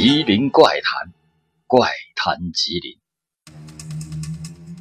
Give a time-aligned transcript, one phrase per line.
[0.00, 1.12] 吉林怪谈，
[1.66, 3.00] 怪谈吉林。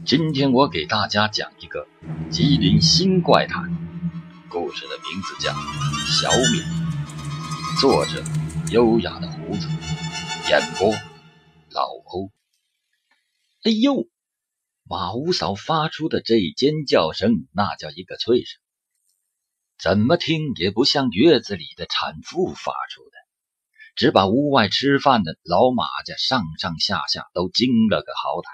[0.05, 1.87] 今天我给大家讲一个
[2.29, 3.63] 吉林新怪谈，
[4.47, 5.51] 故事的名字叫
[6.21, 6.61] 《小敏》，
[7.81, 8.23] 作者
[8.71, 9.67] 优雅的胡子，
[10.51, 10.93] 演播
[11.71, 12.31] 老欧。
[13.63, 14.07] 哎呦，
[14.83, 18.61] 马五嫂发出的这尖叫声，那叫一个脆声，
[19.79, 23.16] 怎么听也不像月子里的产妇发出的。
[23.97, 28.45] 只把屋外吃饭的老马家上上下下都惊了个好歹。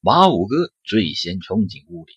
[0.00, 2.14] 马五哥最先冲进屋里，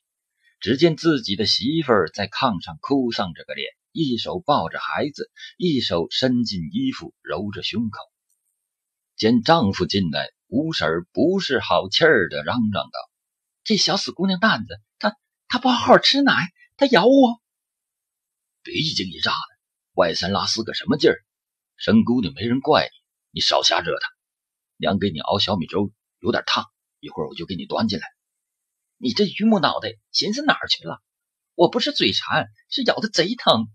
[0.61, 7.99] 只见自己的媳妇儿在炕上哭丧着个脸，一手抱着孩子，一手伸进衣服揉着胸口。
[9.17, 12.99] 见丈夫进来，吴婶儿不是好气儿的嚷嚷道
[13.66, 15.13] ：“这小死姑娘蛋子，她
[15.50, 16.47] 她不好好吃奶，
[16.78, 17.41] 她咬我！
[18.63, 19.59] 别一惊一乍的，
[19.95, 21.19] 外三拉四个什么劲儿？”
[21.80, 22.89] 生姑娘没人怪
[23.31, 24.02] 你，你少瞎折腾。
[24.75, 26.66] 娘给你熬小米粥，有点烫，
[26.99, 28.05] 一会儿我就给你端进来。
[28.97, 31.02] 你这榆木脑袋，寻思哪儿去了？
[31.55, 33.69] 我不是嘴馋，是咬的贼疼。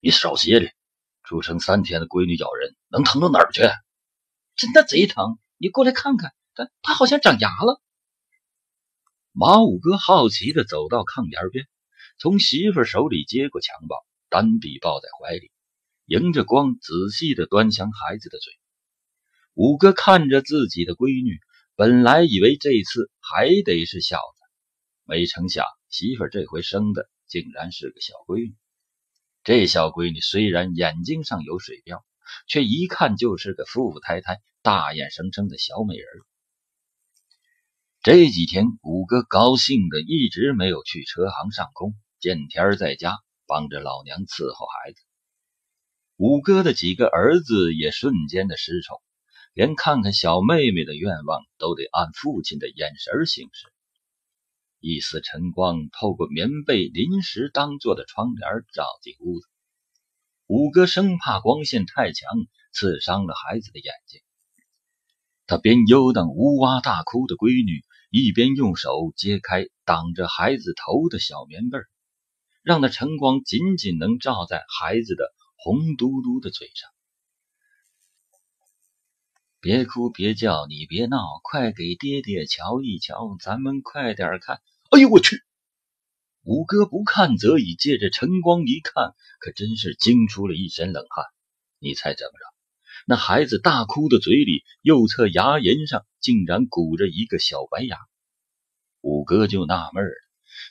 [0.00, 0.72] 你少歇着，
[1.22, 3.60] 出生三天的闺女咬人，能疼到哪儿去？
[4.56, 7.82] 真的贼疼，你过来看看，她她好像长牙了。
[9.32, 11.68] 马五哥好奇的走到炕沿边，
[12.18, 15.52] 从媳妇手里接过襁褓，单臂抱在怀里。
[16.08, 18.50] 迎着光，仔细的端详孩子的嘴。
[19.52, 21.38] 五哥看着自己的闺女，
[21.76, 24.42] 本来以为这次还得是小子，
[25.04, 28.54] 没成想媳妇这回生的竟然是个小闺女。
[29.44, 32.02] 这小闺女虽然眼睛上有水标，
[32.46, 36.06] 却一看就是个富富态态、大眼生生的小美人。
[38.02, 45.02] 这几天，五哥高兴的一直没有去车行上工，见天在家帮着老娘伺候孩子。
[46.18, 49.00] 五哥的几个儿子也瞬间的失宠，
[49.54, 53.68] 连看看小妹妹的愿望都得按父亲的眼神行事。
[54.80, 59.46] 一丝晨光透过棉被临时当做的窗帘照进屋子，
[60.48, 62.28] 五哥生怕光线太强
[62.72, 64.20] 刺伤了孩子的眼睛，
[65.46, 71.78] 他边悠荡呜哇大哭的闺女，一边用手揭开挡着孩子头的小棉被，
[72.64, 75.32] 让那晨光仅仅能照在孩子的。
[75.60, 76.88] 红嘟嘟的嘴上，
[79.60, 84.62] 别哭别叫，你别闹，快给爹爹瞧一瞧，咱们快点看。
[84.90, 85.42] 哎呦我去！
[86.44, 91.26] 五哥不看则已，借着晨光一看，可真是惊出了一身冷汗。
[91.80, 92.44] 你猜怎么着？
[93.04, 97.98] 那孩子大哭的嘴里，右侧牙龈上竟然鼓着一个小白牙。
[99.00, 100.12] 五哥就纳闷了，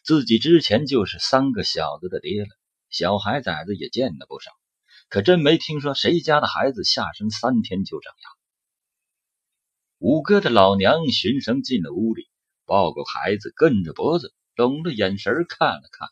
[0.05, 2.49] 自己之前就是三个小子的爹了，
[2.89, 4.56] 小孩崽子也见了不少。
[5.09, 8.29] 可真没听说谁家的孩子下生三天就长牙。
[9.99, 12.29] 五哥的老娘循声进了屋里，
[12.65, 16.09] 抱过孩子，跟着脖子，拢着眼神看了看。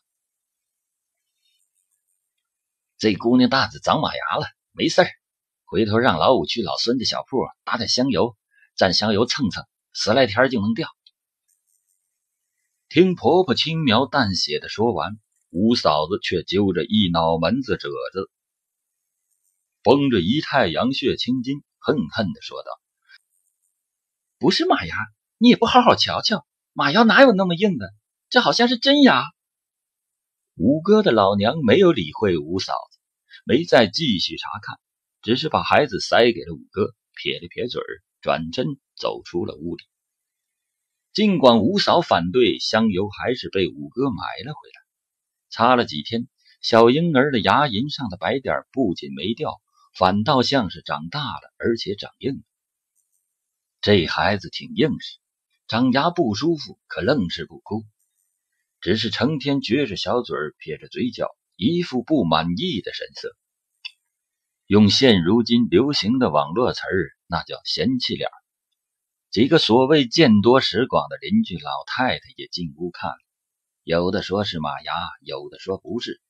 [2.96, 5.08] 这姑娘大子长马牙了，没事儿，
[5.66, 8.34] 回头让老五去老孙的小铺打点香油，
[8.78, 10.88] 蘸香油蹭蹭，十来天就能掉。
[12.88, 15.18] 听婆婆轻描淡写的说完，
[15.50, 18.30] 五嫂子却揪着一脑门子褶子。
[19.86, 22.70] 绷着一太阳穴青筋，恨恨地说道
[24.36, 24.96] ：“不是马牙，
[25.38, 27.94] 你也不好好瞧瞧，马牙哪有那么硬的？
[28.28, 29.22] 这好像是真牙。”
[30.58, 32.98] 五哥的老娘没有理会五嫂子，
[33.44, 34.76] 没再继续查看，
[35.22, 37.80] 只是把孩子塞给了五哥，撇了撇嘴，
[38.20, 38.66] 转身
[38.96, 39.84] 走出了屋里。
[41.12, 44.82] 尽管五嫂反对，香油还是被五哥买了回来，
[45.48, 46.26] 擦了几天，
[46.60, 49.60] 小婴儿的牙龈上的白点不仅没掉。
[49.98, 52.42] 反倒像是长大了，而且长硬了。
[53.80, 55.16] 这孩子挺硬实，
[55.68, 57.82] 长牙不舒服，可愣是不哭，
[58.82, 63.34] 只是成天撅着小嘴，撇着嘴角，一副不满意的神色。
[64.66, 68.28] 用现如今流行的网络词儿，那叫嫌弃脸。
[69.30, 73.18] 几个所谓见多识广的邻居老太太也进屋看了，
[73.82, 74.92] 有的说是马牙，
[75.22, 76.20] 有的说不是，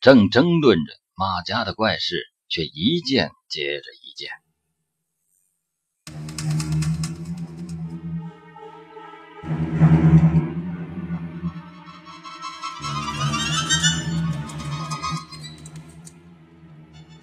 [0.00, 2.24] 正争论着马家的怪事。
[2.48, 4.30] 却一件接着一件。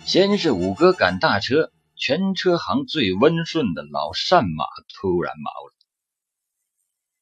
[0.06, 5.74] 先是五哥赶大车，全车行最温顺的老善马突然毛了，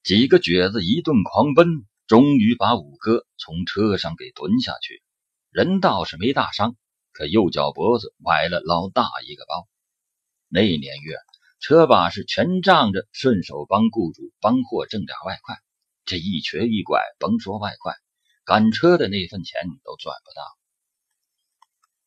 [0.03, 5.01] 几个蹶子一顿狂奔，终于把五哥从车上给蹲下去，
[5.49, 6.75] 人倒是没大伤。
[7.13, 9.67] 可右脚脖子崴了老大一个包。
[10.49, 11.15] 那年月，
[11.59, 15.57] 车把是全仗着顺手帮雇主帮货挣点外快，
[16.03, 17.93] 这一瘸一拐，甭说外快，
[18.43, 20.41] 赶车的那份钱都赚不到。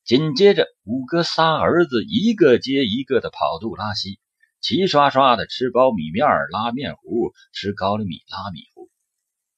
[0.04, 4.20] 紧接着，五哥仨儿子一个接一个的跑肚拉稀，
[4.60, 8.88] 齐刷刷的吃苞米面拉面糊，吃高粱米拉米糊。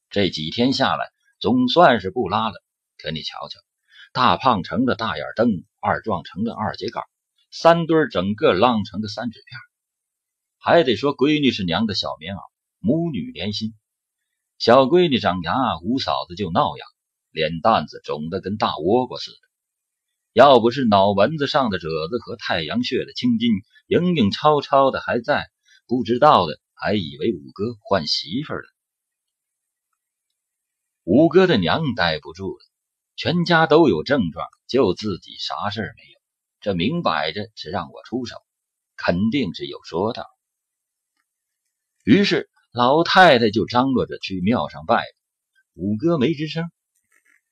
[0.08, 2.62] 这几天下来，总算是不拉了。
[2.96, 3.60] 可你瞧瞧，
[4.12, 7.04] 大胖成了大眼灯，二壮成了二节杆，
[7.50, 9.60] 三堆整个浪成个三纸片。
[10.58, 12.40] 还得说，闺女是娘的小棉袄，
[12.78, 13.74] 母女连心。
[14.58, 16.88] 小闺女长牙，五嫂子就闹痒，
[17.30, 19.38] 脸蛋子肿得跟大倭瓜似的。
[20.32, 23.50] 要不是脑门子上的褶子和太阳穴的青筋
[23.86, 25.48] 影影绰绰的还在，
[25.86, 28.62] 不知道的还以为五哥换媳妇了。
[31.04, 32.67] 五哥的娘待不住了，
[33.18, 36.20] 全家都有症状，就自己啥事没有，
[36.60, 38.36] 这明摆着是让我出手，
[38.96, 40.24] 肯定是有说道。
[42.04, 45.02] 于是老太太就张罗着去庙上拜，
[45.74, 46.70] 五哥没吱声。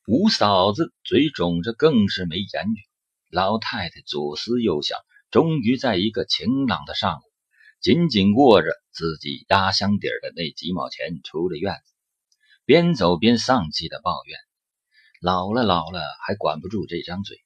[0.07, 2.87] 五嫂子嘴肿着，更是没言语。
[3.29, 4.97] 老太太左思右想，
[5.33, 7.23] 终于在一个晴朗的上午，
[7.81, 11.93] 紧紧握着自己压箱底儿的那几毛钱出了院子，
[12.65, 14.39] 边走边丧气的抱怨
[15.27, 17.43] ：“老了老了，还管不住这张嘴。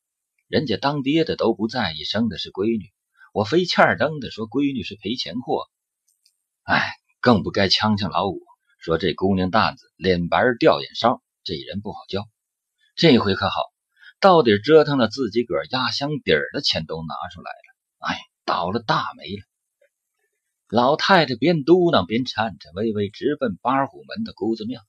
[0.49, 2.93] 人家当爹的都不在意生的是闺女，
[3.33, 5.67] 我非欠儿登的说闺女是赔钱货。
[6.63, 8.39] 哎，更不该呛呛老五，
[8.81, 12.29] 说这姑娘担子脸白掉眼梢，这人不好教。”
[12.97, 13.63] 这回可好，
[14.21, 19.43] 到底折腾了自己个压箱底儿的钱都拿出来了，哎，倒了大霉了。
[20.69, 24.83] 老太太边嘟囔边颤颤巍巍直奔八虎门的姑子庙。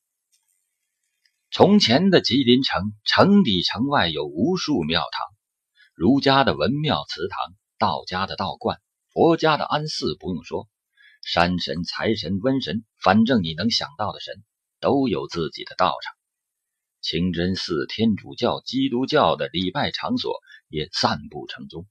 [1.53, 5.27] 从前的吉林城，城里城外有无数庙堂，
[5.93, 7.37] 儒家的文庙祠堂，
[7.77, 8.79] 道家的道观，
[9.11, 10.69] 佛家的安寺，不用说，
[11.21, 14.41] 山神、财神、瘟神，反正你能想到的神，
[14.79, 16.13] 都有自己的道场。
[17.01, 20.39] 清真寺、天主教、基督教的礼拜场所
[20.69, 21.85] 也散布成宗，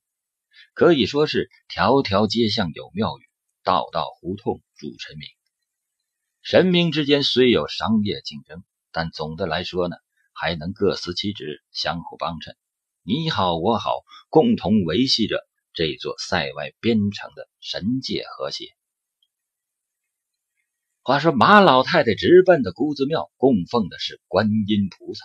[0.72, 3.28] 可以说是条条街巷有庙宇，
[3.62, 5.28] 道道胡同住神明。
[6.40, 9.96] 神明之间虽有商业竞争，但总的来说呢，
[10.32, 12.56] 还能各司其职，相互帮衬，
[13.02, 18.66] 你好我好，共同维系着这座塞外边城的神界和谐。
[21.02, 25.24] 话说马老太太直奔的姑子庙，供奉的是观音菩萨。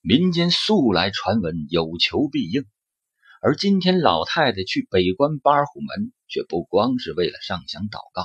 [0.00, 2.64] 民间素来传闻有求必应，
[3.40, 8.22] 而今天老太太去北关八虎门，却不光是为了上香祷告，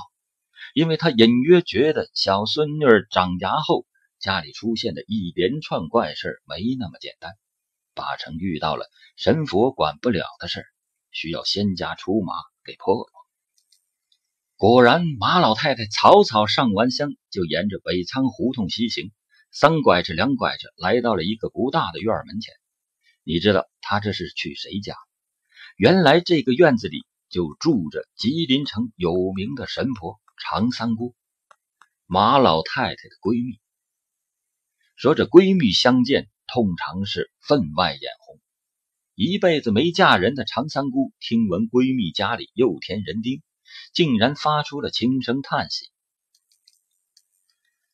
[0.74, 3.86] 因为她隐约觉得小孙女长牙后，
[4.22, 7.32] 家里出现的一连串怪事没那么简单，
[7.92, 8.86] 八成遇到了
[9.16, 10.64] 神佛管不了的事
[11.10, 12.34] 需要仙家出马
[12.64, 13.10] 给破了。
[14.54, 19.10] 果然，马老太太草草上完香，就沿着北仓胡同西行，
[19.50, 22.54] 三拐着两拐着，来到了一个不大的院门前。
[23.24, 24.94] 你知道她这是去谁家？
[25.76, 31.16] 原来这个院子里就住着吉林城有名的神婆常三姑，
[32.06, 33.58] 马老太太的闺蜜。
[35.02, 38.38] 说这闺蜜相见，通常是分外眼红。
[39.16, 43.42] 一辈子没嫁人的常三姑，听闻闺蜜家里又添人丁。
[43.92, 45.90] 竟然发出了轻声叹息。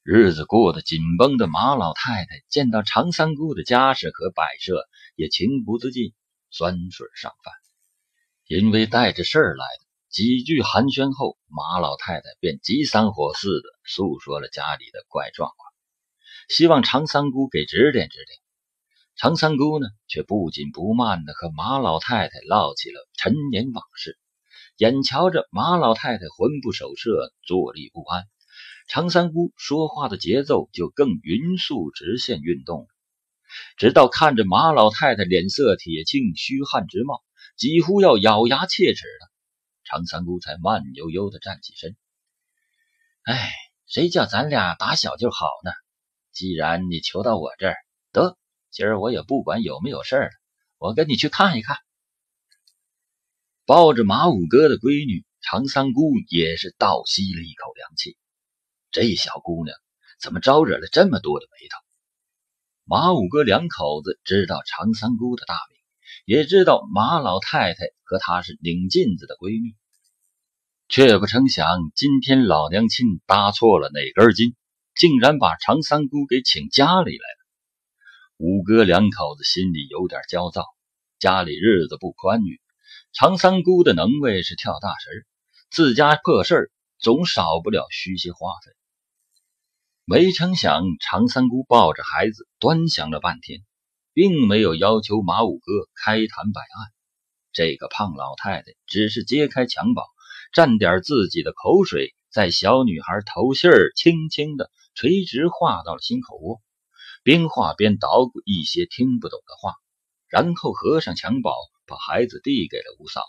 [0.03, 6.13] 日子过得紧绷的马老太太见到常三姑的家事和摆设，也情不自禁
[6.51, 7.55] 酸水上饭。
[8.47, 15.68] 因为带着事儿来的，几句寒暄后，马老太太便急三火四的诉说了家里的怪状况，
[16.49, 18.39] 希望常三姑给指点指点。
[19.17, 24.19] 常三姑呢，却不紧不慢的和马老太太唠起了陈年往事。
[24.77, 28.25] 眼瞧着马老太太魂不守舍，坐立不安，
[28.87, 32.87] 常三姑说话的节奏就更匀速直线运动了。
[33.77, 37.25] 直到看着马老太太脸色铁青，虚汗直冒，
[37.57, 39.29] 几乎要咬牙切齿了，
[39.83, 41.97] 常三姑才慢悠悠地站起身。
[43.25, 43.51] 哎，
[43.87, 45.73] 谁叫咱俩打小就好呢？
[46.39, 47.75] 既然你求到我这儿，
[48.13, 48.39] 得，
[48.71, 50.31] 今儿我也不管有没有事儿了，
[50.79, 51.77] 我跟你去看一看。
[53.67, 58.17] 抱着马五哥的闺女常三姑也是倒吸了一口凉气。
[58.93, 59.77] 这小姑娘
[60.21, 61.77] 怎么招惹了这么多的霉头？
[62.85, 65.81] 马五哥两口子知道常三姑的大名，
[66.25, 69.75] 也知道马老太太和她是拧镜子的闺蜜，
[70.89, 71.67] 却不成想
[71.97, 74.55] 今天老娘亲搭错了哪根筋，
[74.99, 77.47] 竟然把常三姑给请家里来了。
[78.37, 80.65] 五哥两口子心里有点焦躁。
[81.21, 82.61] 家里日子不宽裕，
[83.13, 85.27] 常三姑的能为是跳大神，
[85.69, 88.73] 自家破事儿总少不了虚些花费。
[90.05, 93.61] 没成想，常三姑抱着孩子端详了半天，
[94.13, 96.93] 并没有要求马五哥开坛摆案。
[97.53, 100.05] 这个胖老太太只是揭开襁褓，
[100.55, 106.61] 蘸点自己的口水，在小女孩头心儿轻轻的垂直画到了心口窝，
[107.23, 109.77] 边画边捣鼓一些听不懂的话，
[110.27, 111.55] 然后合上襁褓，
[111.87, 113.23] 把孩子递给了吴嫂。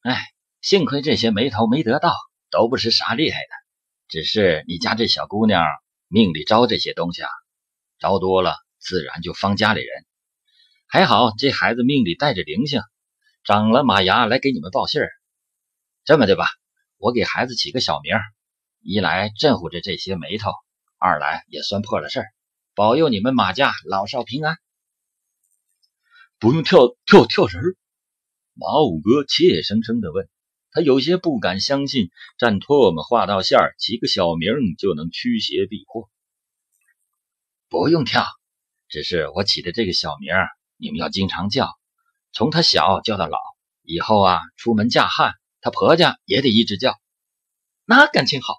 [0.00, 0.20] 哎，
[0.60, 2.12] 幸亏这些眉头没得到，
[2.50, 3.54] 都不是啥厉害的。
[4.08, 5.64] 只是你家这小姑娘
[6.08, 7.30] 命里招这些东西啊，
[8.00, 10.04] 招多了自然就方家里人。
[10.88, 12.82] 还好这孩子命里带着灵性，
[13.44, 15.08] 长了马牙来给你们报信儿。
[16.04, 16.48] 这么的吧，
[16.96, 18.16] 我给孩子起个小名，
[18.80, 20.50] 一来镇护着这些眉头，
[20.98, 22.26] 二来也算破了事儿，
[22.74, 24.56] 保佑你们马家老少平安。
[26.38, 27.60] 不用跳跳跳绳，
[28.54, 30.28] 马五哥怯生生的问。
[30.70, 36.08] 他有些不敢相信，蘸唾沫画道线儿，起个小名就能驱邪避祸。
[37.68, 38.24] 不用跳，
[38.88, 40.32] 只是我起的这个小名，
[40.76, 41.70] 你们要经常叫，
[42.32, 43.38] 从他小叫到老。
[43.82, 46.94] 以后啊，出门嫁汉，他婆家也得一直叫。
[47.84, 48.54] 那感情好。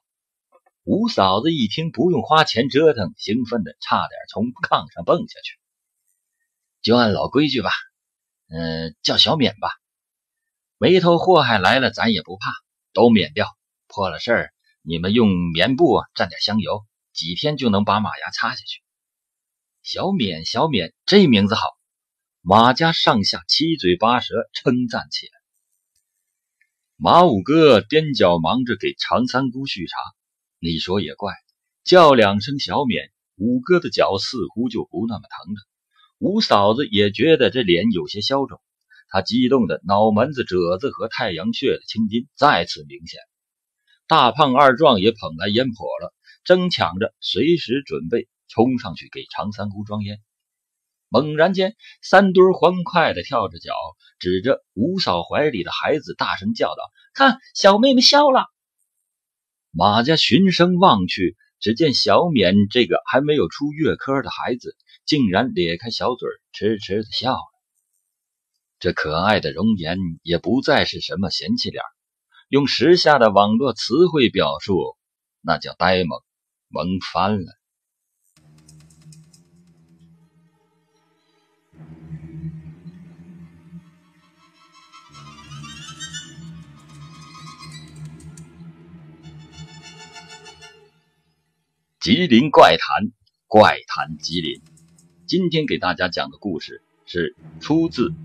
[0.91, 5.59] 吴嫂子一听不用花钱折腾，兴奋的差点从炕上蹦下去。
[6.81, 7.69] 就按老规矩吧，
[8.47, 9.69] 嗯，叫小免吧。
[10.79, 12.51] 眉头祸害来了，咱也不怕，
[12.91, 13.55] 都免掉。
[13.85, 18.81] 破了事儿，你们用棉布蘸点香油，几天就能把马牙擦下去。
[19.83, 21.67] 小免，小免，这名字好。
[22.41, 25.33] 马家上下七嘴八舌称赞起来。
[26.95, 29.95] 马五哥踮脚忙着给常三姑续茶。
[30.61, 31.33] 你说也怪，
[31.85, 35.61] 叫两声小免，五哥的脚似乎就不那么疼了。
[36.17, 38.59] 五嫂子也觉得这脸有些消肿。
[39.07, 43.21] 她激动的脑门子褶子和太阳穴的青筋再次明显，
[44.05, 46.13] 大胖二壮也捧来烟火了，
[46.43, 50.19] 争抢着随时准备冲上去给常三姑装烟。
[51.07, 53.73] 猛然间，三墩欢快的跳着脚，
[54.19, 56.83] 指着五嫂怀里的孩子大声叫道
[57.15, 58.45] ：“看，小妹妹笑了！”
[59.71, 67.59] 马家循声望去，只见小冕这个还没有出月科的孩子，竟然咧开小嘴，痴痴的笑了。
[68.79, 71.83] 这可爱的容颜也不再是什么嫌弃脸，
[72.47, 74.97] 用时下的网络词汇表述，
[75.41, 76.19] 那叫呆萌，
[76.69, 77.58] 萌翻了。
[92.09, 93.11] 吉林怪谈
[93.45, 94.63] 怪谈吉林。
[95.27, 98.15] 今天给大家讲的故事是出自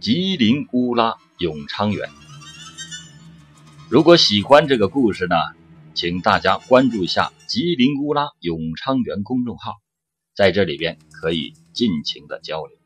[0.00, 2.10] 吉林乌拉永昌园。
[3.88, 5.36] 如果喜欢这个故事呢
[5.94, 9.74] 请大家关注一下吉林乌拉永昌园公众号
[10.34, 12.76] 在这里边可以尽情的交流。